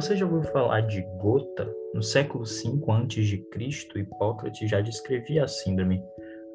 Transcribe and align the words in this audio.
Você 0.00 0.16
já 0.16 0.24
ouviu 0.24 0.50
falar 0.50 0.80
de 0.80 1.02
gota? 1.18 1.70
No 1.92 2.02
século 2.02 2.42
V 2.46 2.90
a.C., 2.90 3.98
Hipócrates 3.98 4.70
já 4.70 4.80
descrevia 4.80 5.44
a 5.44 5.46
síndrome. 5.46 6.02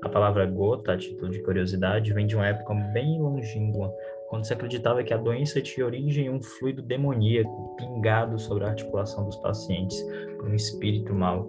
A 0.04 0.10
palavra 0.10 0.48
gota, 0.48 0.94
a 0.94 0.98
título 0.98 1.30
de 1.30 1.44
curiosidade, 1.44 2.12
vem 2.12 2.26
de 2.26 2.36
uma 2.36 2.48
época 2.48 2.74
bem 2.92 3.22
longínqua, 3.22 3.94
quando 4.30 4.46
se 4.46 4.52
acreditava 4.52 5.04
que 5.04 5.14
a 5.14 5.18
doença 5.18 5.62
tinha 5.62 5.86
origem 5.86 6.26
em 6.26 6.30
um 6.32 6.42
fluido 6.42 6.82
demoníaco 6.82 7.76
pingado 7.76 8.40
sobre 8.40 8.64
a 8.64 8.70
articulação 8.70 9.24
dos 9.26 9.36
pacientes 9.36 10.02
por 10.40 10.50
um 10.50 10.56
espírito 10.56 11.14
mau. 11.14 11.48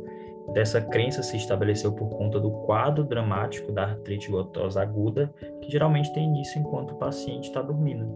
Dessa 0.52 0.82
crença 0.82 1.22
se 1.22 1.38
estabeleceu 1.38 1.92
por 1.92 2.10
conta 2.10 2.38
do 2.38 2.50
quadro 2.66 3.04
dramático 3.04 3.72
da 3.72 3.84
artrite 3.84 4.30
gotosa 4.30 4.82
aguda, 4.82 5.32
que 5.62 5.72
geralmente 5.72 6.12
tem 6.12 6.28
início 6.28 6.60
enquanto 6.60 6.90
o 6.90 6.98
paciente 6.98 7.44
está 7.44 7.62
dormindo. 7.62 8.06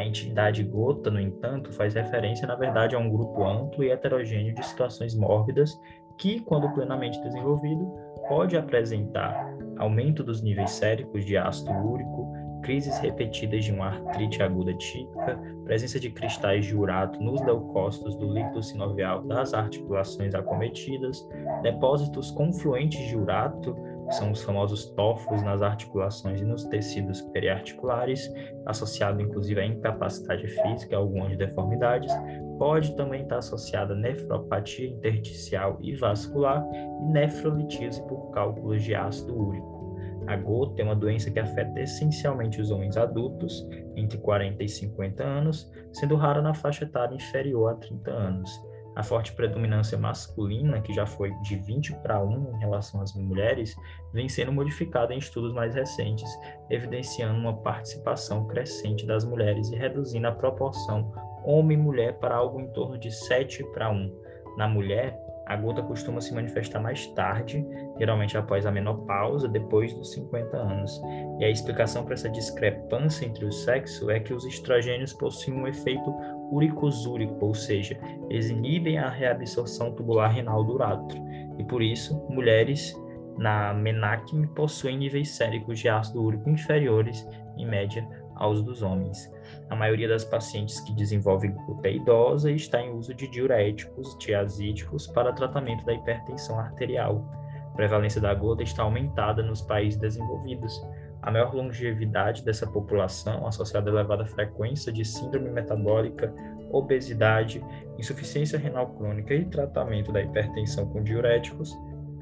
A 0.00 0.04
entidade 0.06 0.64
gota, 0.64 1.10
no 1.10 1.20
entanto, 1.20 1.74
faz 1.74 1.92
referência, 1.92 2.48
na 2.48 2.54
verdade, 2.54 2.96
a 2.96 2.98
um 2.98 3.10
grupo 3.10 3.44
amplo 3.44 3.84
e 3.84 3.90
heterogêneo 3.90 4.54
de 4.54 4.64
situações 4.64 5.14
mórbidas 5.14 5.78
que, 6.16 6.40
quando 6.40 6.72
plenamente 6.72 7.20
desenvolvido, 7.20 7.84
pode 8.26 8.56
apresentar 8.56 9.54
aumento 9.76 10.24
dos 10.24 10.40
níveis 10.40 10.70
séricos 10.70 11.26
de 11.26 11.36
ácido 11.36 11.70
úrico, 11.72 12.32
crises 12.62 12.98
repetidas 12.98 13.62
de 13.62 13.72
uma 13.72 13.88
artrite 13.88 14.42
aguda 14.42 14.72
típica, 14.72 15.38
presença 15.64 16.00
de 16.00 16.10
cristais 16.10 16.64
de 16.64 16.74
urato 16.74 17.22
nos 17.22 17.42
leucócitos 17.42 18.16
do 18.16 18.32
líquido 18.32 18.62
sinovial 18.62 19.20
das 19.24 19.52
articulações 19.52 20.34
acometidas, 20.34 21.28
depósitos 21.60 22.30
confluentes 22.30 23.06
de 23.06 23.18
urato, 23.18 23.76
são 24.10 24.30
os 24.30 24.42
famosos 24.42 24.86
tofos 24.90 25.42
nas 25.42 25.62
articulações 25.62 26.40
e 26.40 26.44
nos 26.44 26.64
tecidos 26.64 27.22
periarticulares, 27.22 28.32
associado 28.66 29.20
inclusive 29.20 29.60
à 29.60 29.66
incapacidade 29.66 30.46
física 30.48 30.96
algumas 30.96 31.36
deformidades, 31.36 32.12
pode 32.58 32.94
também 32.96 33.22
estar 33.22 33.38
associada 33.38 33.94
a 33.94 33.96
nefropatia 33.96 34.88
intersticial 34.88 35.78
e 35.80 35.94
vascular 35.94 36.64
e 36.74 37.04
nefrolitise 37.12 38.02
por 38.06 38.30
cálculos 38.32 38.82
de 38.82 38.94
ácido 38.94 39.36
úrico. 39.36 39.80
A 40.26 40.36
gota 40.36 40.80
é 40.80 40.84
uma 40.84 40.94
doença 40.94 41.30
que 41.30 41.40
afeta 41.40 41.80
essencialmente 41.80 42.60
os 42.60 42.70
homens 42.70 42.96
adultos, 42.96 43.66
entre 43.96 44.18
40 44.18 44.62
e 44.62 44.68
50 44.68 45.24
anos, 45.24 45.70
sendo 45.92 46.16
rara 46.16 46.42
na 46.42 46.54
faixa 46.54 46.84
etária 46.84 47.14
inferior 47.14 47.72
a 47.72 47.74
30 47.74 48.10
anos. 48.10 48.69
A 48.96 49.02
forte 49.02 49.32
predominância 49.32 49.96
masculina, 49.96 50.80
que 50.80 50.92
já 50.92 51.06
foi 51.06 51.32
de 51.42 51.56
20 51.56 51.94
para 52.02 52.22
1 52.22 52.56
em 52.56 52.58
relação 52.58 53.00
às 53.00 53.14
mulheres, 53.14 53.76
vem 54.12 54.28
sendo 54.28 54.52
modificada 54.52 55.14
em 55.14 55.18
estudos 55.18 55.52
mais 55.52 55.74
recentes, 55.74 56.28
evidenciando 56.68 57.38
uma 57.38 57.56
participação 57.56 58.46
crescente 58.46 59.06
das 59.06 59.24
mulheres 59.24 59.70
e 59.70 59.76
reduzindo 59.76 60.26
a 60.26 60.32
proporção 60.32 61.12
homem-mulher 61.44 62.18
para 62.18 62.34
algo 62.34 62.60
em 62.60 62.68
torno 62.72 62.98
de 62.98 63.10
7 63.10 63.64
para 63.72 63.90
1. 63.90 64.12
Na 64.56 64.68
mulher, 64.68 65.18
a 65.50 65.56
gota 65.56 65.82
costuma 65.82 66.20
se 66.20 66.32
manifestar 66.32 66.80
mais 66.80 67.08
tarde, 67.08 67.66
geralmente 67.98 68.38
após 68.38 68.64
a 68.64 68.70
menopausa, 68.70 69.48
depois 69.48 69.92
dos 69.92 70.12
50 70.12 70.56
anos. 70.56 71.02
E 71.40 71.44
a 71.44 71.50
explicação 71.50 72.04
para 72.04 72.14
essa 72.14 72.30
discrepância 72.30 73.26
entre 73.26 73.44
o 73.44 73.50
sexo 73.50 74.12
é 74.12 74.20
que 74.20 74.32
os 74.32 74.44
estrogênios 74.44 75.12
possuem 75.12 75.58
um 75.58 75.66
efeito 75.66 76.14
uricosúrico, 76.52 77.44
ou 77.44 77.52
seja, 77.52 77.98
eles 78.30 78.48
inibem 78.48 78.98
a 78.98 79.08
reabsorção 79.08 79.90
tubular 79.90 80.32
renal 80.32 80.62
do 80.62 80.74
uretro. 80.74 81.20
E 81.58 81.64
por 81.64 81.82
isso, 81.82 82.24
mulheres 82.28 82.94
na 83.36 83.74
menacme 83.74 84.46
possuem 84.46 84.98
níveis 84.98 85.30
séricos 85.30 85.80
de 85.80 85.88
ácido 85.88 86.22
úrico 86.22 86.48
inferiores, 86.48 87.26
em 87.56 87.66
média, 87.66 88.06
aos 88.40 88.62
dos 88.62 88.82
homens. 88.82 89.30
A 89.68 89.76
maioria 89.76 90.08
das 90.08 90.24
pacientes 90.24 90.80
que 90.80 90.92
desenvolvem 90.92 91.52
gota 91.52 91.86
é 91.86 91.92
idosa 91.94 92.50
e 92.50 92.56
está 92.56 92.80
em 92.80 92.90
uso 92.92 93.14
de 93.14 93.28
diuréticos 93.28 94.16
tiazídicos 94.16 95.06
para 95.06 95.32
tratamento 95.32 95.84
da 95.84 95.92
hipertensão 95.92 96.58
arterial. 96.58 97.24
A 97.72 97.76
prevalência 97.76 98.20
da 98.20 98.34
gota 98.34 98.62
está 98.62 98.82
aumentada 98.82 99.42
nos 99.42 99.62
países 99.62 100.00
desenvolvidos. 100.00 100.82
A 101.22 101.30
maior 101.30 101.54
longevidade 101.54 102.42
dessa 102.42 102.66
população, 102.66 103.46
associada 103.46 103.90
à 103.90 103.92
elevada 103.92 104.24
frequência 104.24 104.90
de 104.90 105.04
síndrome 105.04 105.50
metabólica, 105.50 106.34
obesidade, 106.72 107.62
insuficiência 107.98 108.58
renal 108.58 108.88
crônica 108.94 109.34
e 109.34 109.44
tratamento 109.44 110.10
da 110.10 110.22
hipertensão 110.22 110.86
com 110.86 111.02
diuréticos, 111.02 111.76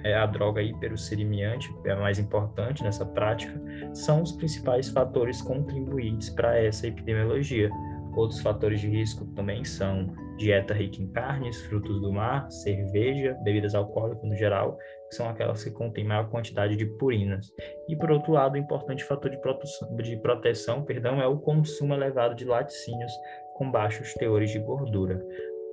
é 0.05 0.15
a 0.15 0.27
droga 0.27 0.63
hiperuricemiante, 0.63 1.73
que 1.83 1.89
é 1.89 1.93
a 1.93 1.97
mais 1.97 2.19
importante 2.19 2.83
nessa 2.83 3.05
prática, 3.05 3.61
são 3.93 4.23
os 4.23 4.33
principais 4.33 4.89
fatores 4.89 5.43
contribuintes 5.43 6.31
para 6.31 6.59
essa 6.59 6.87
epidemiologia. 6.87 7.71
Outros 8.15 8.41
fatores 8.41 8.81
de 8.81 8.89
risco 8.89 9.25
também 9.35 9.65
são 9.65 10.13
dieta 10.39 10.73
rica 10.73 11.03
em 11.03 11.09
carnes, 11.09 11.61
frutos 11.63 12.01
do 12.01 12.13
mar, 12.13 12.51
cerveja, 12.51 13.37
bebidas 13.43 13.75
alcoólicas 13.75 14.25
no 14.25 14.37
geral, 14.37 14.79
que 15.09 15.17
são 15.17 15.29
aquelas 15.29 15.63
que 15.63 15.71
contêm 15.71 16.05
maior 16.05 16.29
quantidade 16.31 16.77
de 16.77 16.87
purinas. 16.87 17.53
E, 17.89 17.97
por 17.97 18.11
outro 18.11 18.33
lado, 18.33 18.55
o 18.55 18.59
importante 18.59 19.05
fator 19.05 19.31
de 19.31 19.41
proteção, 19.41 19.97
de 19.97 20.17
proteção 20.17 20.85
perdão, 20.85 21.21
é 21.21 21.27
o 21.27 21.39
consumo 21.39 21.93
elevado 21.95 22.35
de 22.35 22.45
laticínios 22.45 23.13
com 23.55 23.71
baixos 23.71 24.15
teores 24.15 24.51
de 24.51 24.61
gordura. 24.61 25.21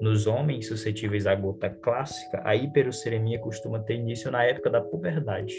Nos 0.01 0.27
homens 0.27 0.67
suscetíveis 0.67 1.25
à 1.25 1.33
gota 1.33 1.69
clássica, 1.69 2.41
a 2.43 2.53
hiperuricemia 2.55 3.39
costuma 3.39 3.79
ter 3.79 3.95
início 3.95 4.29
na 4.29 4.43
época 4.43 4.69
da 4.69 4.81
puberdade. 4.81 5.55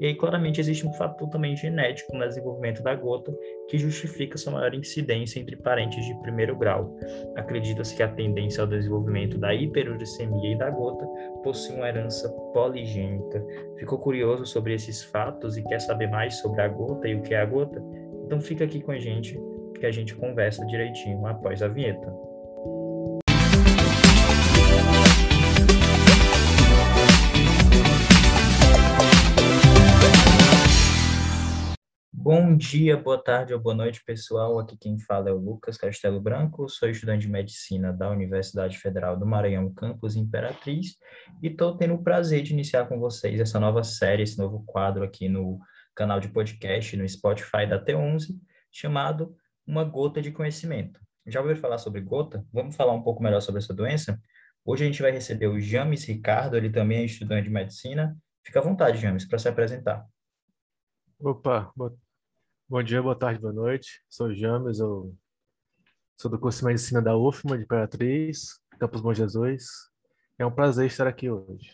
E 0.00 0.06
aí, 0.06 0.14
claramente, 0.14 0.60
existe 0.60 0.86
um 0.86 0.92
fator 0.92 1.28
também 1.28 1.56
genético 1.56 2.14
no 2.14 2.26
desenvolvimento 2.26 2.82
da 2.82 2.94
gota 2.94 3.34
que 3.68 3.78
justifica 3.78 4.36
sua 4.36 4.52
maior 4.52 4.74
incidência 4.74 5.40
entre 5.40 5.56
parentes 5.56 6.04
de 6.04 6.14
primeiro 6.20 6.56
grau. 6.56 6.98
Acredita-se 7.34 7.96
que 7.96 8.02
a 8.02 8.08
tendência 8.08 8.62
ao 8.62 8.66
desenvolvimento 8.66 9.38
da 9.38 9.54
hiperuricemia 9.54 10.52
e 10.52 10.58
da 10.58 10.68
gota 10.70 11.06
possui 11.42 11.76
uma 11.76 11.88
herança 11.88 12.28
poligênica. 12.52 13.42
Ficou 13.78 13.98
curioso 13.98 14.44
sobre 14.44 14.74
esses 14.74 15.02
fatos 15.02 15.56
e 15.56 15.62
quer 15.64 15.80
saber 15.80 16.08
mais 16.08 16.36
sobre 16.40 16.60
a 16.60 16.68
gota 16.68 17.08
e 17.08 17.14
o 17.14 17.22
que 17.22 17.32
é 17.32 17.40
a 17.40 17.46
gota? 17.46 17.82
Então 18.26 18.40
fica 18.40 18.64
aqui 18.64 18.80
com 18.80 18.92
a 18.92 18.98
gente 18.98 19.38
que 19.78 19.86
a 19.86 19.90
gente 19.90 20.14
conversa 20.14 20.64
direitinho 20.66 21.26
após 21.26 21.62
a 21.62 21.68
vinheta. 21.68 22.35
Bom 32.28 32.56
dia, 32.56 32.96
boa 32.96 33.22
tarde 33.22 33.54
ou 33.54 33.60
boa 33.60 33.72
noite, 33.72 34.02
pessoal. 34.04 34.58
Aqui 34.58 34.76
quem 34.76 34.98
fala 34.98 35.28
é 35.28 35.32
o 35.32 35.36
Lucas 35.36 35.78
Castelo 35.78 36.20
Branco, 36.20 36.68
sou 36.68 36.88
estudante 36.88 37.20
de 37.20 37.28
medicina 37.28 37.92
da 37.92 38.10
Universidade 38.10 38.78
Federal 38.78 39.16
do 39.16 39.24
Maranhão, 39.24 39.72
campus 39.72 40.16
Imperatriz, 40.16 40.96
e 41.40 41.46
estou 41.46 41.76
tendo 41.76 41.94
o 41.94 42.02
prazer 42.02 42.42
de 42.42 42.52
iniciar 42.52 42.86
com 42.88 42.98
vocês 42.98 43.38
essa 43.38 43.60
nova 43.60 43.84
série, 43.84 44.24
esse 44.24 44.36
novo 44.38 44.64
quadro 44.66 45.04
aqui 45.04 45.28
no 45.28 45.60
canal 45.94 46.18
de 46.18 46.26
podcast, 46.26 46.96
no 46.96 47.08
Spotify 47.08 47.64
da 47.64 47.80
T11, 47.80 48.36
chamado 48.72 49.32
Uma 49.64 49.84
Gota 49.84 50.20
de 50.20 50.32
Conhecimento. 50.32 50.98
Já 51.28 51.40
ouviu 51.40 51.54
falar 51.54 51.78
sobre 51.78 52.00
gota? 52.00 52.44
Vamos 52.52 52.74
falar 52.74 52.92
um 52.92 53.04
pouco 53.04 53.22
melhor 53.22 53.40
sobre 53.40 53.60
essa 53.60 53.72
doença? 53.72 54.20
Hoje 54.64 54.82
a 54.82 54.86
gente 54.88 55.00
vai 55.00 55.12
receber 55.12 55.46
o 55.46 55.60
James 55.60 56.04
Ricardo, 56.04 56.56
ele 56.56 56.70
também 56.70 56.98
é 56.98 57.04
estudante 57.04 57.44
de 57.44 57.50
medicina. 57.50 58.18
Fica 58.44 58.58
à 58.58 58.62
vontade, 58.64 58.98
James, 58.98 59.24
para 59.24 59.38
se 59.38 59.48
apresentar. 59.48 60.04
Opa, 61.20 61.70
boa 61.76 61.96
Bom 62.68 62.82
dia, 62.82 63.00
boa 63.00 63.14
tarde, 63.14 63.40
boa 63.40 63.52
noite. 63.52 64.02
Sou 64.08 64.26
o 64.26 64.34
James, 64.34 64.80
eu 64.80 65.14
sou 66.16 66.28
do 66.28 66.36
curso 66.36 66.58
de 66.58 66.64
Medicina 66.64 67.00
da 67.00 67.16
UFMA 67.16 67.56
de 67.56 67.62
Imperatriz, 67.62 68.58
Campus 68.80 69.00
Bom 69.00 69.14
Jesus. 69.14 69.66
É 70.36 70.44
um 70.44 70.50
prazer 70.50 70.86
estar 70.86 71.06
aqui 71.06 71.30
hoje. 71.30 71.72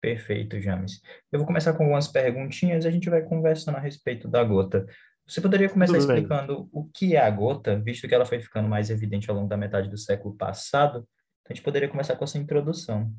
Perfeito, 0.00 0.60
James. 0.60 1.00
Eu 1.32 1.40
vou 1.40 1.46
começar 1.46 1.72
com 1.72 1.82
algumas 1.82 2.06
perguntinhas 2.06 2.84
e 2.84 2.88
a 2.88 2.90
gente 2.92 3.10
vai 3.10 3.22
conversando 3.22 3.78
a 3.78 3.80
respeito 3.80 4.28
da 4.28 4.44
gota. 4.44 4.86
Você 5.26 5.40
poderia 5.40 5.68
começar 5.68 5.98
Tudo 5.98 6.12
explicando 6.12 6.54
bem. 6.54 6.68
o 6.70 6.84
que 6.94 7.16
é 7.16 7.20
a 7.20 7.28
gota, 7.28 7.80
visto 7.80 8.06
que 8.06 8.14
ela 8.14 8.24
foi 8.24 8.38
ficando 8.38 8.68
mais 8.68 8.90
evidente 8.90 9.28
ao 9.28 9.34
longo 9.34 9.48
da 9.48 9.56
metade 9.56 9.88
do 9.90 9.98
século 9.98 10.36
passado? 10.36 10.98
Então, 11.40 11.50
a 11.50 11.52
gente 11.52 11.64
poderia 11.64 11.88
começar 11.88 12.14
com 12.14 12.22
essa 12.22 12.38
introdução. 12.38 13.12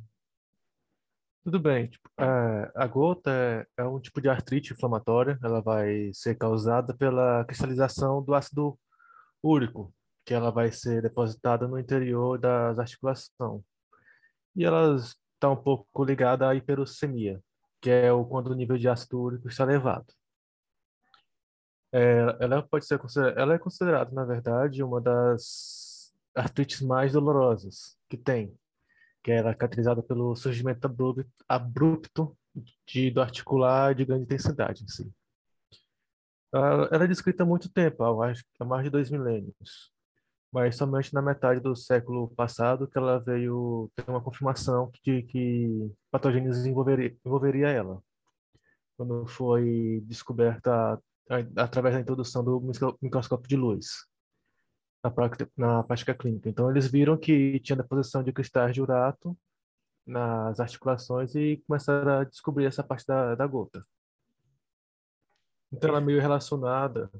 Tudo 1.43 1.59
bem. 1.59 1.87
Tipo, 1.89 2.09
a 2.17 2.87
gota 2.87 3.29
é, 3.29 3.67
é, 3.77 3.83
um 3.83 3.99
tipo 3.99 4.21
de 4.21 4.29
artrite 4.29 4.71
inflamatória. 4.73 5.37
Ela 5.43 5.61
vai 5.61 6.09
ser 6.13 6.35
causada 6.37 6.93
pela 6.95 7.43
cristalização 7.45 8.23
do 8.23 8.33
ácido 8.33 8.79
úrico, 9.43 9.93
que 10.25 10.33
ela 10.33 10.51
vai 10.51 10.71
ser 10.71 11.01
depositada 11.01 11.67
no 11.67 11.77
interior 11.77 12.39
das 12.39 12.79
articulações. 12.79 13.61
E 14.55 14.63
ela 14.63 14.95
está 14.95 15.49
um 15.49 15.55
pouco 15.57 16.05
ligada 16.05 16.47
à 16.47 16.55
hiperuricemia, 16.55 17.41
que 17.81 17.89
é 17.89 18.11
o, 18.13 18.23
quando 18.25 18.47
o 18.47 18.55
nível 18.55 18.77
de 18.77 18.87
ácido 18.87 19.19
úrico 19.19 19.49
está 19.49 19.63
elevado. 19.63 20.13
É, 21.91 22.37
ela 22.39 22.63
pode 22.63 22.85
ser 22.85 22.99
ela 23.35 23.55
é 23.55 23.59
considerada, 23.59 24.11
na 24.11 24.23
verdade, 24.25 24.81
uma 24.81 25.01
das 25.01 26.13
artrites 26.35 26.81
mais 26.81 27.13
dolorosas 27.13 27.97
que 28.09 28.17
tem 28.17 28.57
que 29.23 29.31
era 29.31 29.55
caracterizada 29.55 30.03
pelo 30.03 30.35
surgimento 30.35 30.85
abrupto 31.47 32.37
de, 32.85 33.09
do 33.09 33.21
articular 33.21 33.95
de 33.95 34.05
grande 34.05 34.23
intensidade 34.23 34.83
em 34.83 34.87
si. 34.87 35.11
Ela, 36.53 36.89
ela 36.91 37.03
é 37.05 37.07
descrita 37.07 37.43
há 37.43 37.45
muito 37.45 37.69
tempo, 37.71 38.03
há 38.03 38.65
mais 38.65 38.83
de 38.83 38.89
dois 38.89 39.09
milênios. 39.09 39.91
mas 40.51 40.75
somente 40.75 41.13
na 41.13 41.21
metade 41.21 41.59
do 41.59 41.75
século 41.75 42.29
passado 42.35 42.87
que 42.87 42.97
ela 42.97 43.19
veio 43.19 43.89
ter 43.95 44.07
uma 44.09 44.21
confirmação 44.21 44.91
de 45.03 45.23
que 45.23 45.91
patogênese 46.11 46.69
envolveria, 46.69 47.15
envolveria 47.25 47.69
ela. 47.69 48.03
Quando 48.97 49.25
foi 49.25 50.03
descoberta 50.05 50.99
através 51.55 51.95
da 51.95 52.01
introdução 52.01 52.43
do 52.43 52.61
microscópio 53.01 53.47
de 53.47 53.55
luz 53.55 54.05
na 55.03 55.11
prática, 55.11 55.49
na 55.57 55.83
prática 55.83 56.13
clínica. 56.13 56.49
Então, 56.49 56.71
eles 56.71 56.87
viram 56.87 57.17
que 57.17 57.59
tinha 57.59 57.75
deposição 57.75 58.23
de 58.23 58.31
cristais 58.31 58.73
de 58.73 58.81
urato 58.81 59.37
nas 60.05 60.59
articulações 60.59 61.35
e 61.35 61.61
começaram 61.67 62.19
a 62.19 62.23
descobrir 62.23 62.65
essa 62.65 62.83
parte 62.83 63.05
da, 63.05 63.35
da 63.35 63.45
gota. 63.45 63.85
Então, 65.71 65.89
ela 65.89 65.99
é 65.99 66.03
meio 66.03 66.21
relacionada 66.21 67.11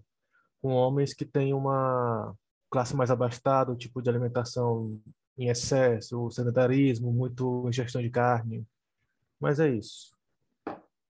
com 0.62 0.70
homens 0.70 1.14
que 1.14 1.26
têm 1.26 1.54
uma 1.54 2.34
classe 2.70 2.96
mais 2.96 3.12
abastada, 3.12 3.72
o 3.72 3.78
tipo 3.78 4.02
de 4.02 4.10
alimentação 4.10 5.00
em 5.38 5.50
excesso, 5.50 6.26
o 6.26 6.32
sedentarismo, 6.32 7.12
muito 7.12 7.68
ingestão 7.68 8.02
de 8.02 8.10
carne. 8.10 8.66
Mas 9.40 9.60
é 9.60 9.70
isso. 9.70 10.16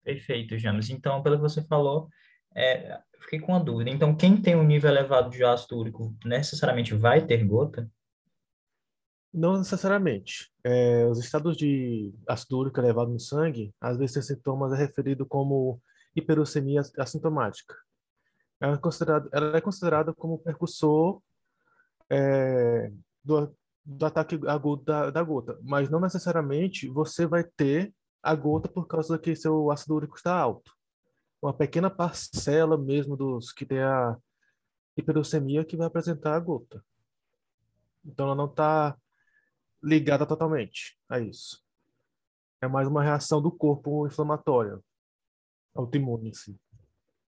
Perfeito, 0.03 0.57
James. 0.57 0.89
Então, 0.89 1.21
pelo 1.21 1.35
que 1.35 1.41
você 1.41 1.61
falou, 1.63 2.09
é, 2.55 2.99
fiquei 3.19 3.39
com 3.39 3.53
uma 3.53 3.63
dúvida. 3.63 3.89
Então, 3.89 4.15
quem 4.15 4.41
tem 4.41 4.55
um 4.55 4.63
nível 4.63 4.89
elevado 4.89 5.29
de 5.29 5.43
ácido 5.43 5.77
úrico 5.77 6.15
necessariamente 6.25 6.93
vai 6.93 7.25
ter 7.25 7.45
gota? 7.45 7.89
Não 9.33 9.57
necessariamente. 9.57 10.51
É, 10.63 11.05
os 11.05 11.17
estados 11.19 11.55
de 11.55 12.13
ácido 12.27 12.57
úrico 12.57 12.79
elevado 12.79 13.11
no 13.11 13.19
sangue, 13.19 13.73
às 13.79 13.97
vezes 13.97 14.13
tem 14.13 14.21
sintomas 14.21 14.73
é 14.73 14.75
referido 14.75 15.25
como 15.25 15.81
hiperuricemia 16.15 16.81
assintomática. 16.97 17.73
Ela 18.59 18.75
é 18.75 18.77
considerada, 18.77 19.29
ela 19.31 19.57
é 19.57 19.61
considerada 19.61 20.13
como 20.13 20.37
precursor 20.37 21.21
é, 22.09 22.91
do, 23.23 23.55
do 23.85 24.05
ataque 24.05 24.37
agudo 24.45 24.83
da, 24.83 25.09
da 25.09 25.23
gota, 25.23 25.57
mas 25.63 25.89
não 25.89 26.01
necessariamente 26.01 26.89
você 26.89 27.25
vai 27.25 27.43
ter 27.43 27.93
a 28.21 28.35
gota 28.35 28.67
por 28.67 28.85
causa 28.85 29.17
que 29.17 29.35
seu 29.35 29.71
ácido 29.71 29.95
úrico 29.95 30.17
está 30.17 30.37
alto 30.37 30.71
uma 31.41 31.53
pequena 31.53 31.89
parcela 31.89 32.77
mesmo 32.77 33.17
dos 33.17 33.51
que 33.51 33.65
tem 33.65 33.81
a 33.81 34.17
hiperuricemia 34.95 35.65
que 35.65 35.75
vai 35.75 35.87
apresentar 35.87 36.35
a 36.35 36.39
gota. 36.39 36.83
Então 38.05 38.27
ela 38.27 38.35
não 38.35 38.45
está 38.45 38.97
ligada 39.81 40.25
totalmente 40.25 40.99
a 41.09 41.19
isso. 41.19 41.63
É 42.61 42.67
mais 42.67 42.87
uma 42.87 43.01
reação 43.01 43.41
do 43.41 43.51
corpo 43.51 44.05
inflamatória, 44.05 44.79
autoimune 45.73 46.29
em 46.29 46.33
si. 46.33 46.59